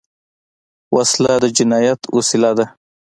[0.95, 2.65] وسله د جنايت وسیله ده